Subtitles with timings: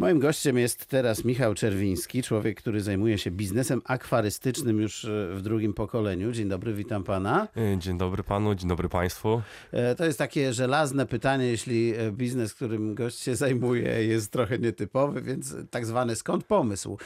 [0.00, 5.42] Moim gościem jest teraz Michał Czerwiński, człowiek, który zajmuje się biznesem akwarystycznym już e, w
[5.42, 6.32] drugim pokoleniu.
[6.32, 7.48] Dzień dobry, witam pana.
[7.56, 9.42] E, dzień dobry panu, dzień dobry państwu.
[9.72, 15.22] E, to jest takie żelazne pytanie, jeśli biznes, którym gość się zajmuje jest trochę nietypowy,
[15.22, 16.98] więc tak zwany skąd pomysł.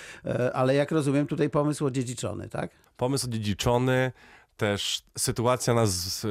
[0.52, 2.70] Ale jak rozumiem, tutaj pomysł odziedziczony, tak?
[2.96, 4.12] Pomysł odziedziczony,
[4.56, 6.28] też sytuacja nas, e,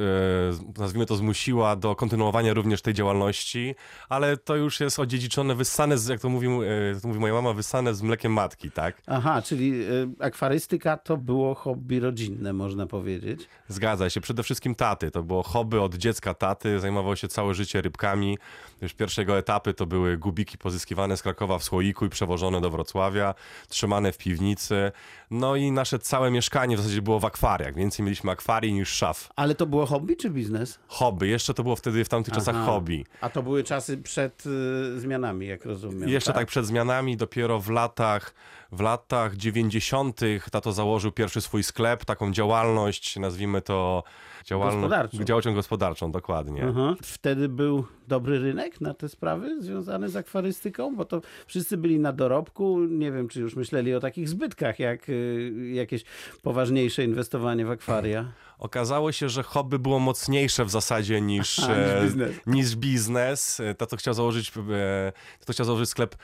[0.80, 3.74] nazwijmy to, zmusiła do kontynuowania również tej działalności,
[4.08, 6.66] ale to już jest odziedziczone, wyssane, z, jak to, mówił, e,
[7.02, 9.02] to mówi moja mama, wyssane z mlekiem matki, tak?
[9.06, 13.48] Aha, czyli e, akwarystyka to było hobby rodzinne, można powiedzieć.
[13.68, 16.34] Zgadza się, przede wszystkim taty, to było hobby od dziecka.
[16.34, 18.38] Taty, zajmował się całe życie rybkami,
[18.80, 23.34] już pierwszego etapy to były gubiki pozyskiwane z Krakowa w słoiku i przewożone do Wrocławia,
[23.68, 24.92] trzymane w piwnicy,
[25.30, 28.88] no i nasze całe mieszkanie w zasadzie było w akwariach, więcej mieli mieliśmy akwarii niż
[28.88, 29.30] szaf.
[29.36, 30.78] Ale to było hobby czy biznes?
[30.88, 32.40] Hobby, jeszcze to było wtedy w tamtych Aha.
[32.40, 33.06] czasach hobby.
[33.20, 36.08] A to były czasy przed y, zmianami, jak rozumiem.
[36.08, 36.36] Jeszcze tak?
[36.36, 38.34] tak przed zmianami, dopiero w latach
[38.74, 40.20] w latach 90.
[40.50, 44.02] tato założył pierwszy swój sklep, taką działalność, nazwijmy to
[44.44, 45.24] działalność gospodarczą.
[45.24, 46.66] działalnością gospodarczą, dokładnie.
[46.68, 46.94] Aha.
[47.02, 52.12] Wtedy był dobry rynek na te sprawy związane z akwarystyką, bo to wszyscy byli na
[52.12, 52.80] dorobku.
[52.80, 56.04] Nie wiem, czy już myśleli o takich zbytkach, jak y, jakieś
[56.42, 57.70] poważniejsze inwestowanie w
[58.04, 58.32] akwaria.
[58.58, 62.36] Okazało się, że hobby było mocniejsze w zasadzie niż, Aha, niż, e, biznes.
[62.46, 63.60] niż biznes.
[63.60, 66.16] E, tato chciał założyć, e, tato chciał założyć sklep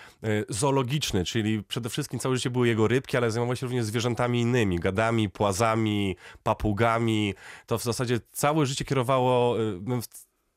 [0.48, 4.78] zoologiczny, czyli przede wszystkim całe życie były jego rybki, ale zajmował się również zwierzętami innymi,
[4.78, 7.34] gadami, płazami, papugami.
[7.66, 9.56] To w zasadzie całe życie kierowało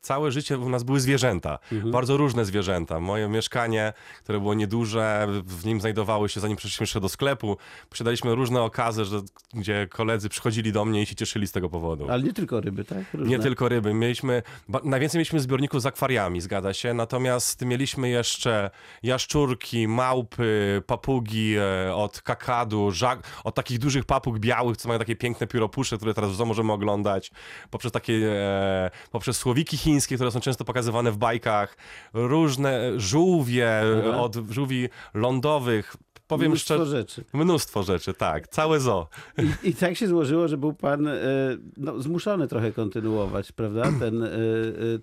[0.04, 1.60] całe życie u nas były zwierzęta.
[1.72, 1.92] Mhm.
[1.92, 3.00] Bardzo różne zwierzęta.
[3.00, 7.58] Moje mieszkanie, które było nieduże, w nim znajdowały się, zanim przeszliśmy jeszcze do sklepu,
[7.90, 9.22] posiadaliśmy różne okazy, że,
[9.54, 12.10] gdzie koledzy przychodzili do mnie i się cieszyli z tego powodu.
[12.10, 13.14] Ale nie tylko ryby, tak?
[13.14, 13.30] Różne.
[13.30, 13.94] Nie tylko ryby.
[13.94, 14.44] Mieliśmy,
[14.84, 18.70] najwięcej mieliśmy zbiorników z akwariami, zgadza się, natomiast mieliśmy jeszcze
[19.04, 25.16] jaszczurki, małpy, papugi e, od kakadu, żak, od takich dużych papug białych, co mają takie
[25.16, 27.32] piękne pióropusze, które teraz w możemy oglądać,
[27.70, 31.78] poprzez takie, e, poprzez słowiki chińskie, chińskie, które są często pokazywane w bajkach,
[32.14, 34.22] różne żółwie Aha.
[34.22, 35.96] od żółwi lądowych.
[36.28, 37.24] Powiem mnóstwo szczerze, rzeczy.
[37.34, 38.48] Mnóstwo rzeczy, tak.
[38.48, 39.08] Całe zo.
[39.64, 41.14] I, I, tak się złożyło, że był pan e,
[41.78, 44.32] no, zmuszony trochę kontynuować, prawda, ten, e, e,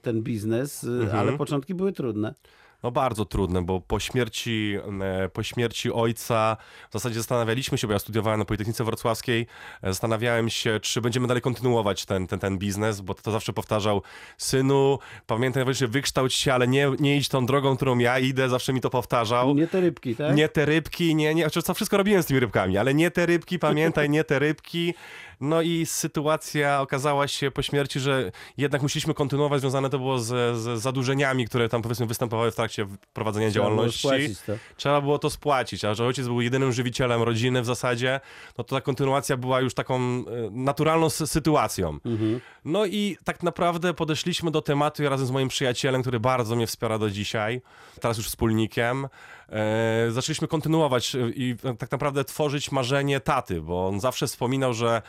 [0.02, 1.18] ten biznes, mhm.
[1.18, 2.34] ale początki były trudne.
[2.82, 6.56] No bardzo trudne, bo po śmierci, e, po śmierci ojca
[6.90, 9.46] w zasadzie zastanawialiśmy się, bo ja studiowałem na Politechnice Wrocławskiej,
[9.82, 14.02] e, zastanawiałem się, czy będziemy dalej kontynuować ten, ten, ten biznes, bo to zawsze powtarzał,
[14.38, 18.72] synu, pamiętaj, że wykształć się, ale nie, nie idź tą drogą, którą ja idę, zawsze
[18.72, 19.54] mi to powtarzał.
[19.54, 20.36] Nie te rybki, tak?
[20.36, 23.26] Nie te rybki, nie, nie, znaczy co wszystko robiłem z tymi rybkami, ale nie te
[23.26, 24.94] rybki, pamiętaj, nie te rybki.
[25.40, 30.58] No i sytuacja okazała się po śmierci, że jednak musieliśmy kontynuować, związane to było z,
[30.58, 34.08] z zadłużeniami, które tam powiedzmy występowały w trakcie prowadzenia Trzeba działalności.
[34.08, 38.20] Było Trzeba było to spłacić, a że ojciec był jedynym żywicielem rodziny w zasadzie,
[38.58, 41.98] no to ta kontynuacja była już taką e, naturalną sytuacją.
[42.04, 42.40] Mhm.
[42.64, 46.98] No i tak naprawdę podeszliśmy do tematu razem z moim przyjacielem, który bardzo mnie wspiera
[46.98, 47.62] do dzisiaj,
[48.00, 49.08] teraz już wspólnikiem.
[49.48, 55.02] E, zaczęliśmy kontynuować i tak naprawdę tworzyć marzenie taty, bo on zawsze wspominał, że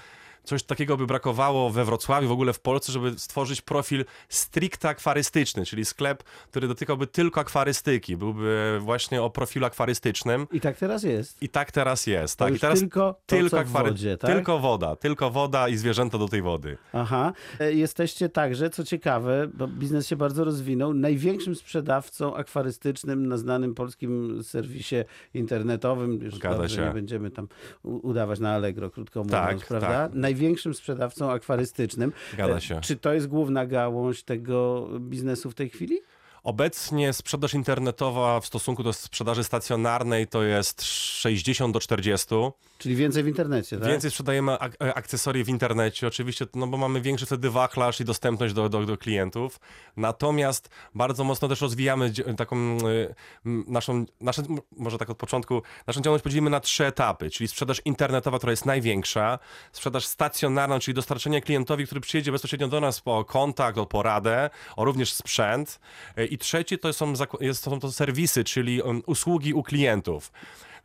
[0.43, 5.65] coś takiego by brakowało we Wrocławiu, w ogóle w Polsce, żeby stworzyć profil stricte akwarystyczny,
[5.65, 10.47] czyli sklep, który dotykałby tylko akwarystyki, byłby właśnie o profilu akwarystycznym.
[10.51, 11.43] I tak teraz jest.
[11.43, 12.39] I tak teraz jest.
[12.39, 12.55] Tak.
[12.55, 13.89] I teraz tylko, to, tylko, akwary...
[13.91, 14.31] wodzie, tak?
[14.31, 16.77] tylko woda, tylko woda i zwierzęta do tej wody.
[16.93, 17.33] Aha.
[17.59, 23.75] E, jesteście także, co ciekawe, bo biznes się bardzo rozwinął, największym sprzedawcą akwarystycznym na znanym
[23.75, 24.95] polskim serwisie
[25.33, 26.21] internetowym.
[26.21, 26.85] Już Zgadza się.
[26.85, 27.47] Nie będziemy tam
[27.83, 30.09] udawać na Allegro, krótko mówiąc, tak, prawda?
[30.09, 32.11] Tak największym sprzedawcą akwarystycznym.
[32.33, 32.81] Zgadza się.
[32.81, 35.99] Czy to jest główna gałąź tego biznesu w tej chwili?
[36.43, 42.27] Obecnie sprzedaż internetowa w stosunku do sprzedaży stacjonarnej to jest 60 do 40.
[42.77, 43.87] Czyli więcej w internecie, tak?
[43.87, 48.05] Więcej sprzedajemy ak e, akcesorii w internecie, oczywiście, no bo mamy większy wtedy wachlarz i
[48.05, 49.59] dostępność do, do, do klientów.
[49.97, 53.15] Natomiast bardzo mocno też rozwijamy taką y,
[53.45, 54.43] naszą, nasze,
[54.77, 58.65] może tak od początku, naszą działalność podzielimy na trzy etapy, czyli sprzedaż internetowa, która jest
[58.65, 59.39] największa,
[59.71, 64.85] sprzedaż stacjonarna, czyli dostarczenie klientowi, który przyjedzie bezpośrednio do nas po kontakt, o poradę, o
[64.85, 65.79] również sprzęt.
[66.31, 67.13] I trzeci to są,
[67.53, 70.31] są to serwisy, czyli um, usługi u klientów.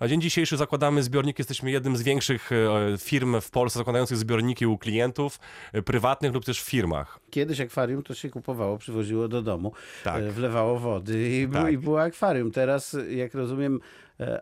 [0.01, 2.57] Na dzień dzisiejszy zakładamy zbiorniki, jesteśmy jednym z większych e,
[2.99, 5.41] firm w Polsce zakładających zbiorniki u klientów
[5.73, 7.19] e, prywatnych lub też w firmach.
[7.31, 9.73] Kiedyś akwarium to się kupowało, przywoziło do domu,
[10.05, 10.25] tak.
[10.25, 11.73] wlewało wody i, tak.
[11.73, 12.51] i było akwarium.
[12.51, 13.81] Teraz, jak rozumiem, E,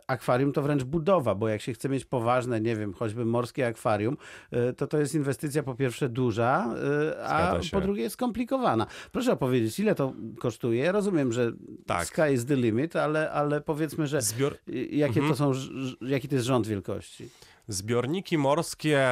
[0.07, 4.17] akwarium to wręcz budowa, bo jak się chce mieć poważne, nie wiem, choćby morskie akwarium,
[4.51, 6.75] e, to to jest inwestycja po pierwsze duża,
[7.19, 8.87] e, a po drugie skomplikowana.
[9.13, 10.85] Proszę opowiedzieć, ile to kosztuje?
[10.85, 11.53] Ja rozumiem, że
[11.87, 12.07] tak.
[12.07, 14.59] sky is the limit, ale, ale powiedzmy, że Zbior...
[14.91, 15.29] jakie mhm.
[15.29, 15.53] to są,
[16.01, 17.29] jaki to jest rząd wielkości?
[17.69, 19.09] Zbiorniki morskie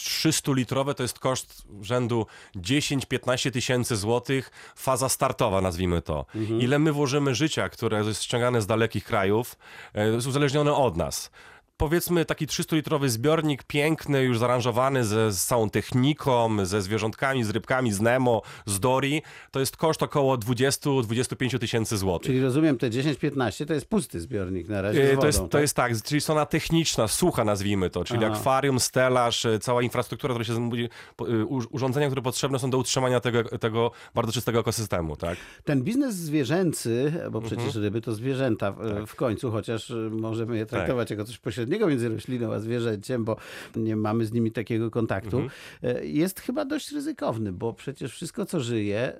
[0.00, 6.26] 300-litrowe to jest koszt rzędu 10-15 tysięcy złotych, faza startowa nazwijmy to.
[6.34, 6.60] Mhm.
[6.60, 9.56] Ile my włożymy życia, które jest ściągane z dalekich krajów,
[9.94, 11.30] e, jest uzależnione od nas
[11.78, 17.92] powiedzmy taki 300-litrowy zbiornik, piękny, już zaaranżowany ze, z całą techniką, ze zwierzątkami, z rybkami,
[17.92, 22.26] z Nemo, z Dory, to jest koszt około 20-25 tysięcy złotych.
[22.26, 25.48] Czyli rozumiem, te 10-15 to jest pusty zbiornik na razie wodą, to, jest, tak?
[25.48, 28.34] to jest tak, czyli strona techniczna, sucha nazwijmy to, czyli Aha.
[28.34, 33.44] akwarium, stelaż, e, cała infrastruktura, która się e, urządzenia, które potrzebne są do utrzymania tego,
[33.44, 35.38] tego bardzo czystego ekosystemu, tak?
[35.64, 37.84] Ten biznes zwierzęcy, bo przecież mhm.
[37.84, 39.06] ryby to zwierzęta w, tak.
[39.06, 41.18] w końcu, chociaż możemy je traktować tak.
[41.18, 43.36] jako coś pośredniego, pośredniego między rośliną a zwierzęciem, bo
[43.76, 45.50] nie mamy z nimi takiego kontaktu, mhm.
[45.82, 49.12] E, jest chyba dość ryzykowny, bo przecież wszystko, co żyje,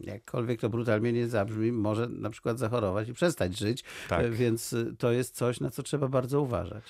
[0.00, 4.24] jakkolwiek to brutalnie nie zabrzmi, może na przykład zachorować i przestać żyć, tak.
[4.24, 6.84] E, więc to jest coś, na co trzeba bardzo uważać.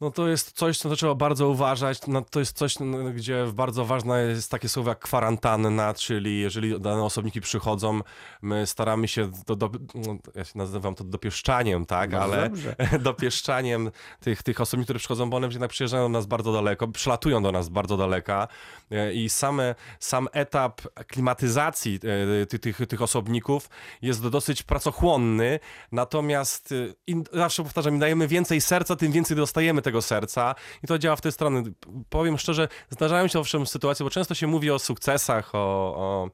[0.00, 2.06] No to jest coś, co trzeba bardzo uważać.
[2.06, 2.74] No to jest coś,
[3.14, 8.00] gdzie bardzo ważne jest takie słowo jak kwarantanna, czyli jeżeli dane osobniki przychodzą,
[8.42, 12.76] my staramy się, do, do, no, ja się nazywam to dopieszczaniem, tak, no ale dobrze.
[12.98, 13.90] dopieszczaniem
[14.20, 17.52] tych, tych osobników, które przychodzą, bo one jednak przyjeżdżają do nas bardzo daleko, przylatują do
[17.52, 18.48] nas bardzo daleka
[18.90, 22.00] e, i same, sam etap klimatyzacji
[22.42, 23.70] e, tych, tych, tych osobników
[24.02, 25.60] jest dosyć pracochłonny,
[25.92, 26.74] natomiast
[27.12, 30.54] e, zawsze powtarzam, im dajemy więcej serca, tym więcej dostajemy tego serca
[30.84, 31.62] i to działa w tej strony.
[32.10, 36.30] Powiem szczerze, zdarzają się owszem sytuacje, bo często się mówi o sukcesach, o, o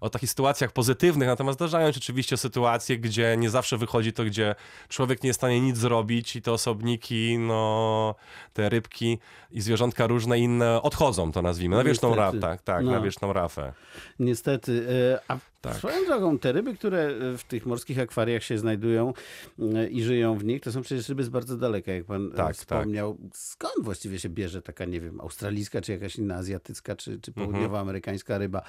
[0.00, 4.54] o takich sytuacjach pozytywnych, natomiast zdarzają się oczywiście sytuacje, gdzie nie zawsze wychodzi to, gdzie
[4.88, 8.14] człowiek nie jest w stanie nic zrobić i te osobniki, no,
[8.52, 9.18] te rybki
[9.50, 12.38] i zwierzątka różne inne odchodzą, to nazwijmy, na wieczną rafę.
[12.38, 12.90] Tak, tak, no.
[12.90, 13.72] na wieczną rafę.
[14.18, 14.86] Niestety.
[15.28, 15.76] E, a tak.
[15.76, 19.12] Swoją drogą, te ryby, które e, w tych morskich akwariach się znajdują
[19.58, 22.56] e, i żyją w nich, to są przecież ryby z bardzo daleka, jak pan tak,
[22.56, 23.14] wspomniał.
[23.14, 23.36] Tak.
[23.36, 27.46] Skąd właściwie się bierze taka, nie wiem, australijska, czy jakaś inna azjatycka, czy, czy mhm.
[27.46, 28.62] południowoamerykańska ryba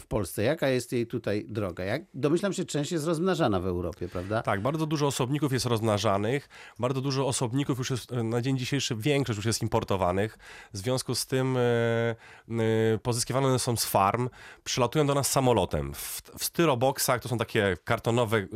[0.00, 0.42] w Polsce?
[0.42, 1.84] Jaka jest jej tutaj droga?
[1.84, 4.42] Jak, domyślam się, część jest rozmnażana w Europie, prawda?
[4.42, 6.48] Tak, bardzo dużo osobników jest rozmnażanych,
[6.78, 10.38] bardzo dużo osobników już jest, na dzień dzisiejszy większość już jest importowanych.
[10.72, 11.58] W związku z tym
[13.02, 14.28] pozyskiwane są z farm,
[14.64, 18.48] przylatują do nas samolotem w, w styroboksach, to są takie kartonowe, y,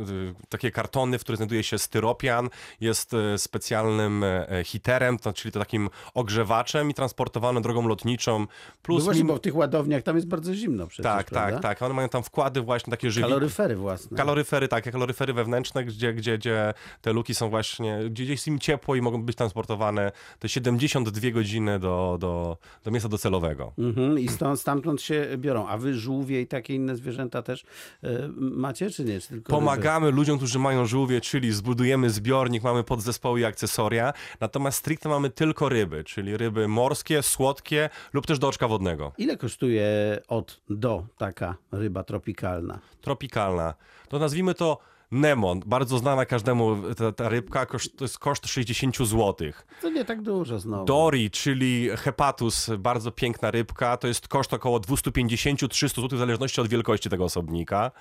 [0.49, 2.49] takie kartony, w których znajduje się styropian,
[2.81, 8.47] jest y, specjalnym e, e, hiterem, to, czyli to takim ogrzewaczem i transportowany drogą lotniczą.
[8.81, 11.59] Plus no właśnie, bo w tych ładowniach tam jest bardzo zimno przecież, Tak, tak prawda?
[11.59, 11.81] tak, tak.
[11.81, 13.27] One mają tam wkłady właśnie takie żywi...
[13.27, 14.17] Kaloryfery własne.
[14.17, 18.95] Kaloryfery, tak, kaloryfery wewnętrzne, gdzie, gdzie, gdzie te luki są właśnie, gdzie jest im ciepło
[18.95, 23.73] i mogą być transportowane te 72 godziny do, do, do miejsca docelowego.
[23.77, 25.67] Mhm, I stąd, stamtąd się biorą.
[25.67, 27.63] A wy żółwie i takie inne zwierzęta też
[28.03, 29.21] E, macie, czy nie?
[29.21, 30.15] Czy tylko Pomagamy ryby?
[30.17, 35.69] ludziom, którzy mają żółwie, czyli zbudujemy zbiornik, mamy podzespoły i akcesoria, natomiast stricte mamy tylko
[35.69, 39.11] ryby, czyli ryby morskie, słodkie lub też do oczka wodnego.
[39.17, 39.87] Ile kosztuje
[40.27, 42.79] od do taka ryba tropikalna?
[43.01, 43.73] Tropikalna.
[44.09, 44.77] To nazwijmy to
[45.13, 49.35] Nemo, bardzo znana każdemu ta, ta rybka, koszt, to jest koszt 60 zł.
[49.81, 50.85] To nie tak dużo znowu.
[50.85, 56.67] Dory, czyli hepatus, bardzo piękna rybka, to jest koszt około 250-300 zł w zależności od
[56.67, 57.91] wielkości tego osobnika.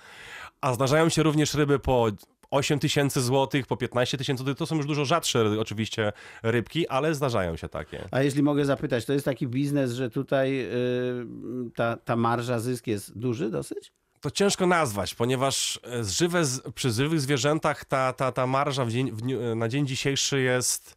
[0.61, 2.09] A zdarzają się również ryby po
[2.51, 4.59] 8 tysięcy złotych, po 15 tysięcy złotych.
[4.59, 6.13] To są już dużo rzadsze oczywiście
[6.43, 8.09] rybki, ale zdarzają się takie.
[8.11, 11.27] A jeśli mogę zapytać, to jest taki biznes, że tutaj yy,
[11.75, 13.93] ta, ta marża, zysk jest duży dosyć?
[14.23, 16.43] To ciężko nazwać, ponieważ e, żywe,
[16.75, 19.23] przy żywych zwierzętach ta, ta, ta marża dzień, w,
[19.57, 20.97] na dzień dzisiejszy jest.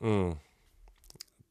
[0.00, 0.36] Mm,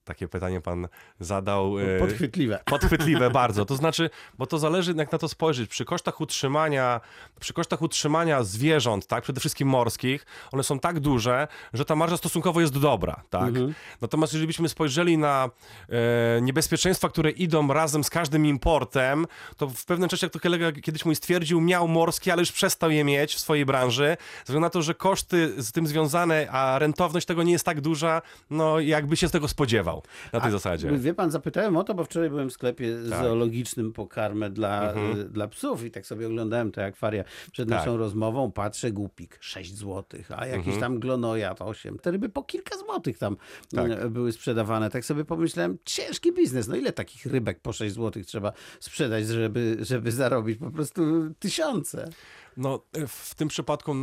[0.04, 0.88] takie pytanie pan
[1.20, 1.80] zadał.
[1.80, 2.60] E, podchwytliwe.
[2.66, 3.66] Podchwytliwe bardzo.
[3.66, 5.70] To znaczy, bo to zależy jak na to spojrzeć.
[5.70, 7.02] Przy kosztach utrzymania,
[7.40, 12.18] przy kosztach utrzymania zwierząt, tak, przede wszystkim morskich, one są tak duże, że ta marża
[12.18, 13.48] stosunkowo jest dobra, tak.
[13.48, 13.74] Mhm.
[14.02, 15.50] Natomiast jeżeli byśmy spojrzeli na
[15.90, 19.26] e, niebezpieczeństwa, które idą razem z każdym importem,
[19.58, 22.92] to w pewnym czasie, jak to kolega kiedyś mój stwierdził, miał morskie, ale już przestał
[22.92, 26.80] je mieć w swojej branży, ze względu na to, że koszty z tym związane, a
[26.80, 30.50] rentowność tego nie jest tak duża, no jakby się z tego spodziewał utrzymywał na tej
[30.50, 30.92] A, zasadzie.
[30.92, 33.24] Wie pan, zapytałem o to, bo wczoraj byłem w sklepie tak.
[33.24, 35.20] zoologicznym po karmę dla, mhm.
[35.20, 37.78] Y, dla psów i tak sobie oglądałem te akwaria przed tak.
[37.78, 38.52] naszą rozmową.
[38.52, 40.04] Patrzę, głupik 6 zł,
[40.38, 40.80] a jakiś mhm.
[40.80, 42.00] tam glonojat 8.
[42.00, 43.38] Te ryby po kilka złotych tam
[43.76, 43.92] tak.
[43.92, 44.90] Y, były sprzedawane.
[44.90, 46.68] Tak sobie pomyślałem, ciężki biznes.
[46.68, 51.02] No ile takich rybek po 6 zł trzeba sprzedać, żeby, żeby zarobić po prostu
[51.40, 52.10] tysiące?
[52.58, 53.96] No, w tym przypadku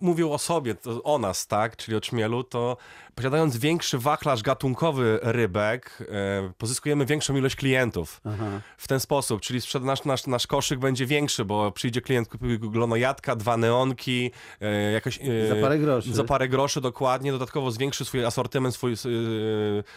[0.00, 2.76] mówił o sobie, o nas, tak, czyli o czmielu, to
[3.18, 8.20] posiadając większy wachlarz gatunkowy rybek, e, pozyskujemy większą ilość klientów.
[8.24, 8.60] Aha.
[8.78, 13.36] w ten sposób, czyli nasz, nasz, nasz koszyk będzie większy, bo przyjdzie klient, kupi glonojadka,
[13.36, 15.18] dwa neonki, e, jakoś...
[15.18, 16.14] E, za parę groszy.
[16.14, 18.96] Za parę groszy, dokładnie, dodatkowo zwiększy swój asortyment, swój,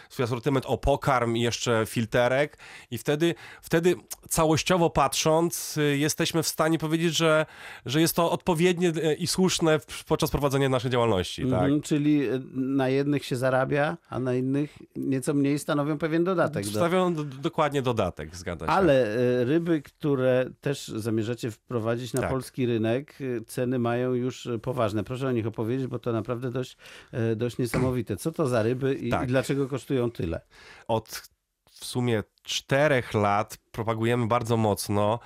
[0.09, 2.57] swój asortyment o pokarm i jeszcze filterek.
[2.91, 3.95] I wtedy, wtedy
[4.29, 7.45] całościowo patrząc jesteśmy w stanie powiedzieć, że,
[7.85, 9.60] że jest to odpowiednie i słuszne
[10.07, 11.63] podczas prowadzenia naszej działalności, tak?
[11.63, 12.21] Mhm, czyli
[12.53, 16.65] na jednym jednych się zarabia, a na innych nieco mniej stanowią pewien dodatek.
[16.65, 17.23] Stanowią do...
[17.23, 18.71] dokładnie dodatek, zgadza się.
[18.71, 22.29] Ale e, ryby, które też zamierzacie wprowadzić na tak.
[22.29, 25.03] polski rynek, e, ceny mają już poważne.
[25.03, 26.77] Proszę o nich opowiedzieć, bo to naprawdę dość,
[27.11, 28.17] e, dość niesamowite.
[28.17, 29.23] Co to za ryby i, tak.
[29.23, 30.41] i dlaczego kosztują tyle?
[30.87, 31.31] Od
[31.71, 35.19] w sumie czterech lat propagujemy bardzo mocno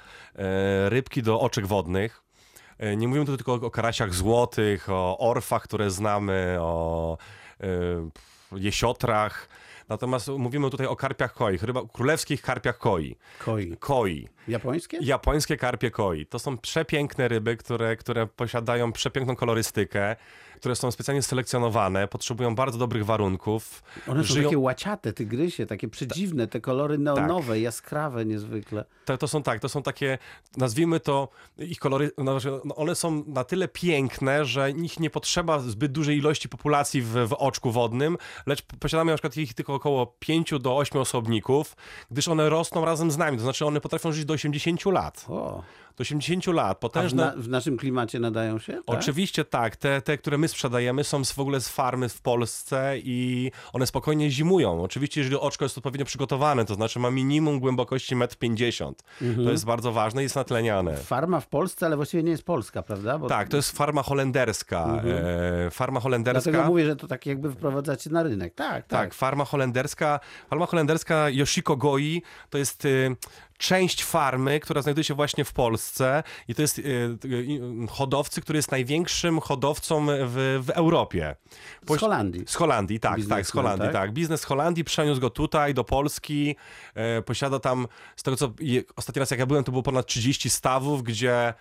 [0.90, 2.25] rybki do oczek wodnych.
[2.98, 7.18] Nie mówimy tu tylko o karasiach złotych, o orfach, które znamy, o
[7.64, 8.10] E,
[8.60, 9.50] jesiotrach.
[9.90, 13.16] Natomiast mówimy tutaj o karpiach koi, chyba królewskich karpiach koi.
[13.40, 13.78] Koi.
[13.80, 14.28] Koi.
[14.48, 14.98] Japońskie?
[15.02, 16.26] Japońskie karpie koi.
[16.26, 20.16] To są przepiękne ryby, które, które posiadają przepiękną kolorystykę,
[20.56, 23.84] które są specjalnie selekcjonowane, potrzebują bardzo dobrych warunków.
[24.08, 24.50] One są Żyją...
[24.50, 27.62] takie łaciate, tygrysie, takie przedziwne, te kolory neonowe, tak.
[27.62, 28.86] jaskrawe niezwykle.
[29.06, 30.18] To, to są tak, to są takie,
[30.58, 35.60] nazwijmy to, ich kolory, no, no, one są na tyle piękne, że ich nie potrzeba
[35.60, 40.16] zbyt dużej ilości populacji w, w oczku wodnym, lecz posiadamy na przykład ich tylko około
[40.20, 41.76] 5 do 8 osobników,
[42.12, 45.26] gdyż one rosną razem z nami, to znaczy one potrafią żyć do 80 lat.
[45.30, 45.64] O
[45.98, 46.78] do 80 lat.
[46.78, 47.32] Potężne...
[47.32, 48.74] W, na, w, naszym klimacie nadają się?
[48.74, 48.84] Tak?
[48.86, 49.76] Oczywiście tak.
[49.76, 54.32] Te, te, które my sprzedajemy są w ogóle z farmy w Polsce i one spokojnie
[54.32, 54.84] zimują.
[54.84, 58.96] Oczywiście, jeżeli oczko jest odpowiednio przygotowane, to znaczy ma minimum głębokości 1,50 m.
[59.22, 59.46] Mhm.
[59.46, 60.98] To jest bardzo ważne i jest natleniane.
[60.98, 63.20] Farma w Polsce, ale właściwie nie jest polska, prawda?
[63.20, 63.28] Bo...
[63.28, 64.84] Tak, to jest farma holenderska.
[64.84, 65.26] Mhm.
[65.68, 66.52] E, farma holenderska.
[66.52, 68.54] Dlatego mówię, że to tak jakby wprowadzacie na rynek.
[68.54, 68.88] Tak, tak.
[68.88, 70.20] Tak, farma holenderska.
[70.50, 73.16] Farma holenderska Yoshiko Goi to jest y,
[73.58, 77.18] część farmy, która znajduje się właśnie w Polsce i to jest y,
[77.90, 81.36] hodowcy, który jest największym hodowcą w, w Europie.
[81.86, 82.44] Po, z Holandii.
[82.48, 83.94] Z Holandii, tak, tak, z Holandii, tak?
[83.94, 84.14] tak.
[84.14, 86.56] Biznes z Holandii przeniósł go tutaj, do Polski,
[86.94, 88.54] e, posiada tam, z tego co
[88.96, 91.54] ostatni raz jak ja byłem, to było ponad 30 stawów, gdzie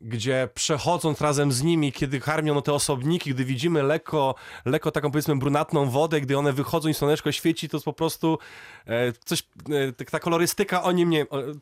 [0.00, 5.36] gdzie przechodząc razem z nimi, kiedy karmią te osobniki, gdy widzimy lekko, lekko taką powiedzmy
[5.36, 8.38] brunatną wodę, gdy one wychodzą i słoneczko świeci, to jest po prostu
[8.86, 9.42] e, coś,
[9.98, 11.52] e, ta kolorystyka o nim nie, o, e,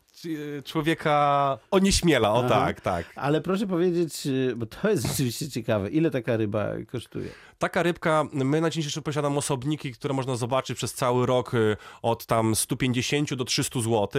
[0.63, 2.49] człowieka onieśmiela, o Aha.
[2.49, 3.05] tak, tak.
[3.15, 7.29] Ale proszę powiedzieć, e, bo to jest rzeczywiście ciekawe, ile taka ryba kosztuje?
[7.59, 11.77] Taka rybka, my na dzień dzisiejszy posiadamy osobniki, które można zobaczyć przez cały rok y,
[12.01, 14.09] od tam 150 do 300 zł.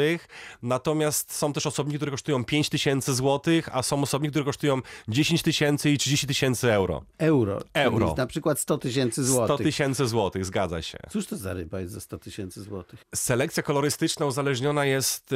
[0.62, 5.90] Natomiast są też osobniki, które kosztują 5000 zł, a są osobniki, które kosztują 10 tysięcy
[5.90, 7.02] i 30 tysięcy euro.
[7.18, 7.58] Euro.
[7.74, 8.14] Euro.
[8.16, 9.56] Na przykład 100 tysięcy złotych.
[9.56, 10.98] 100 tysięcy złotych, zgadza się.
[11.10, 13.00] Cóż to za ryba jest za 100 tysięcy złotych?
[13.14, 15.34] Selekcja kolorystyczna uzależniona jest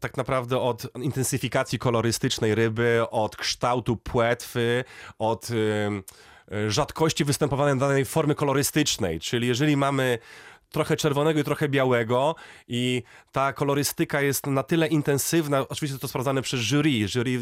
[0.00, 4.84] tak naprawdę od intensyfikacji kolorystycznej ryby, od kształtu płetwy,
[5.18, 5.48] od...
[6.68, 10.18] Rzadkości występowania danej formy kolorystycznej, czyli jeżeli mamy
[10.70, 12.34] trochę czerwonego i trochę białego
[12.68, 17.40] i ta kolorystyka jest na tyle intensywna, oczywiście to sprawdzane przez jury, jury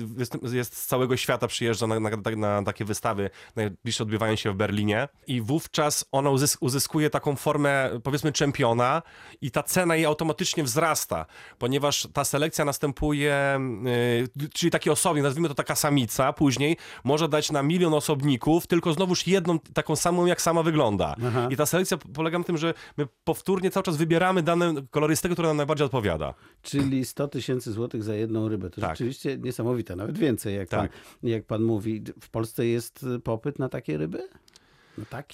[0.53, 5.09] jest z całego świata, przyjeżdża na, na, na takie wystawy, najbliższe odbywają się w Berlinie
[5.27, 6.31] i wówczas ona
[6.61, 9.03] uzyskuje taką formę powiedzmy czempiona
[9.41, 11.27] i ta cena jej automatycznie wzrasta,
[11.59, 13.61] ponieważ ta selekcja następuje,
[14.37, 18.93] yy, czyli taki osobnik, nazwijmy to taka samica, później może dać na milion osobników tylko
[18.93, 21.15] znowuż jedną taką samą, jak sama wygląda.
[21.27, 21.49] Aha.
[21.51, 25.49] I ta selekcja polega na tym, że my powtórnie cały czas wybieramy dane kolorystykę, która
[25.49, 26.35] nam najbardziej odpowiada.
[26.63, 28.71] Czyli 100 tysięcy złotych za jedną rybę.
[28.71, 28.91] To tak.
[28.91, 30.91] rzeczywiście niesamowite, nawet więcej, jak, tak.
[30.91, 32.03] pan, jak pan mówi.
[32.21, 34.29] W Polsce jest popyt na takie ryby?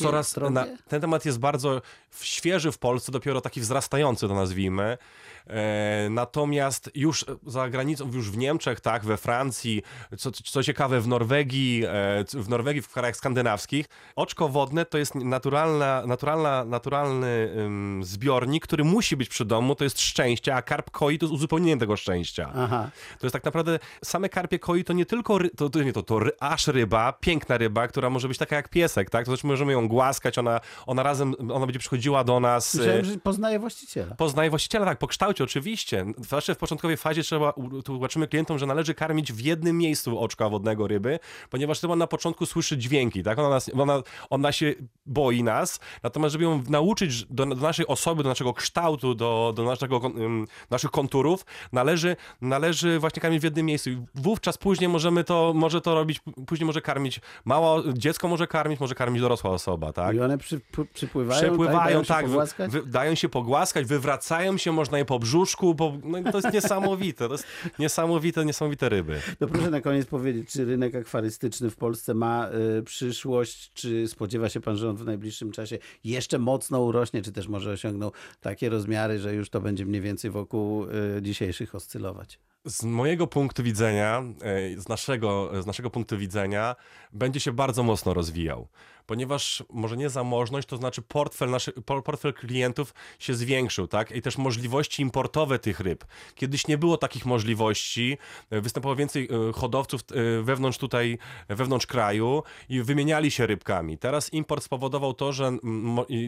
[0.04, 1.82] Coraz na, ten temat jest bardzo
[2.20, 4.98] świeży w Polsce, dopiero taki wzrastający to nazwijmy.
[5.46, 9.82] E, natomiast już za granicą, już w Niemczech, tak, we Francji,
[10.18, 15.14] co, co ciekawe w Norwegii, e, w Norwegii, w krajach skandynawskich, oczko wodne to jest
[15.14, 17.54] naturalna, naturalna, naturalny
[18.02, 21.80] zbiornik, który musi być przy domu, to jest szczęście, a karp koi to jest uzupełnienie
[21.80, 22.52] tego szczęścia.
[22.56, 22.90] Aha.
[23.20, 26.02] To jest tak naprawdę, same karpie koi to nie tylko, ry, to, to, nie, to,
[26.02, 29.46] to ry, aż ryba, piękna ryba, która może być taka jak piesek, tak, to znaczy
[29.54, 32.70] możemy ją głaskać, ona, ona razem, ona będzie przychodziła do nas.
[32.70, 34.14] Słyszałem, że poznaje właściciela.
[34.14, 36.06] Poznaje właściciela, tak, po kształcie oczywiście.
[36.28, 40.86] Zawsze w początkowej fazie trzeba, tłumaczymy klientom, że należy karmić w jednym miejscu oczka wodnego
[40.86, 41.18] ryby,
[41.50, 43.38] ponieważ ryba na początku słyszy dźwięki, tak?
[43.38, 44.74] Ona, nas, ona, ona się
[45.06, 49.64] boi nas, natomiast żeby ją nauczyć do, do naszej osoby, do naszego kształtu, do, do
[49.64, 53.90] naszego, um, naszych konturów, należy, należy właśnie karmić w jednym miejscu.
[53.90, 58.80] I wówczas później możemy to, może to robić, później może karmić małe dziecko może karmić,
[58.80, 60.16] może karmić dorosła osoba, tak?
[60.16, 60.60] I one przy,
[60.94, 65.74] przypływają, Przepływają, tak, dają tak, wy, dają się pogłaskać, wywracają się, można je po brzuszku,
[65.74, 67.46] po, no to jest niesamowite, to jest
[67.78, 69.20] niesamowite, niesamowite ryby.
[69.40, 72.48] No proszę na koniec powiedzieć, czy rynek akwarystyczny w Polsce ma
[72.78, 77.32] y, przyszłość, czy spodziewa się pan, że on w najbliższym czasie jeszcze mocno urośnie, czy
[77.32, 82.38] też może osiągnął takie rozmiary, że już to będzie mniej więcej wokół y, dzisiejszych oscylować?
[82.66, 86.76] Z mojego punktu widzenia, e, z naszego, z naszego punktu widzenia,
[87.12, 88.68] będzie się bardzo mocno rozwijał
[89.06, 91.72] ponieważ może nie zamożność, to znaczy portfel, naszy,
[92.04, 94.12] portfel klientów się zwiększył, tak?
[94.12, 96.04] I też możliwości importowe tych ryb.
[96.34, 98.18] Kiedyś nie było takich możliwości,
[98.50, 101.18] e, występowało więcej e, hodowców e, wewnątrz tutaj,
[101.48, 103.98] wewnątrz kraju i wymieniali się rybkami.
[103.98, 105.52] Teraz import spowodował to, że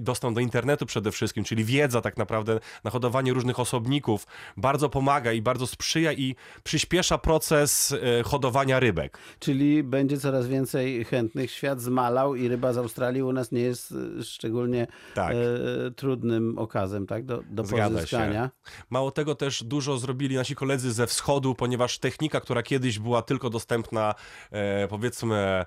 [0.00, 5.33] dostęp do internetu przede wszystkim, czyli wiedza tak naprawdę na hodowanie różnych osobników bardzo pomaga
[5.33, 9.18] i bardzo sprzyja i przyspiesza proces hodowania rybek.
[9.38, 13.94] Czyli będzie coraz więcej chętnych, świat zmalał i ryba z Australii u nas nie jest
[14.18, 15.35] e, szczególnie tak.
[15.35, 18.44] e, trudnym okazem tak, do, do pozyskania.
[18.44, 18.50] Się.
[18.90, 23.50] Mało tego też dużo zrobili nasi koledzy ze wschodu, ponieważ technika, która kiedyś była tylko
[23.50, 24.14] dostępna
[24.50, 25.66] e, powiedzmy e,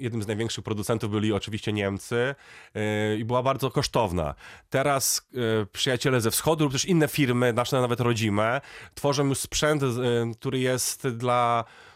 [0.00, 2.34] jednym z największych producentów byli oczywiście Niemcy
[2.74, 4.34] e, i była bardzo kosztowna.
[4.70, 5.28] Teraz
[5.62, 8.60] e, przyjaciele ze wschodu lub też inne firmy, nasze nawet rodzime,
[8.94, 9.82] tworzą już sprzęt,
[10.38, 11.64] który jest dla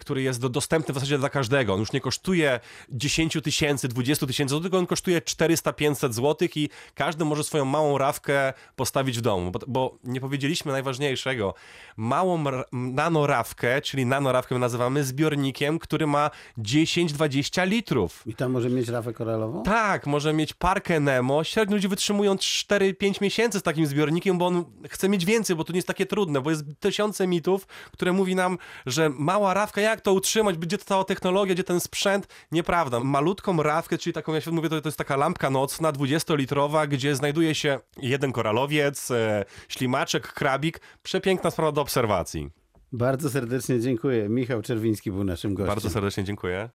[0.00, 1.74] który jest do, dostępny w zasadzie dla każdego.
[1.74, 7.24] On już nie kosztuje 10 tysięcy, 20 tysięcy złotych, on kosztuje 400-500 złotych i każdy
[7.24, 9.50] może swoją małą rawkę postawić w domu.
[9.50, 11.54] Bo, bo nie powiedzieliśmy najważniejszego.
[11.96, 18.22] Małą nanorawkę, czyli nanorawkę nazywamy zbiornikiem, który ma 10-20 litrów.
[18.26, 19.62] I tam może mieć rawę koralową?
[19.62, 21.44] Tak, może mieć parkę Nemo.
[21.44, 25.72] Średnio ludzie wytrzymują 4-5 miesięcy z takim zbiornikiem, bo on chce mieć więcej, bo to
[25.72, 29.80] nie jest takie trudne, bo jest tysiące mitów, które mówi nam, że mała mała rawka,
[29.80, 32.28] jak to utrzymać, gdzie to cała technologia, gdzie ten sprzęt?
[32.52, 33.00] Nieprawda.
[33.00, 37.16] Malutką rawkę, czyli taką, ja się mówię, to, to jest taka lampka nocna, 20-litrowa, gdzie
[37.16, 40.80] znajduje się jeden koralowiec, e, ślimaczek, krabik.
[41.02, 42.50] Przepiękna sprawa do obserwacji.
[42.92, 44.28] Bardzo serdecznie dziękuję.
[44.28, 45.74] Michał Czerwiński był naszym gościem.
[45.74, 46.68] Bardzo serdecznie dziękuję.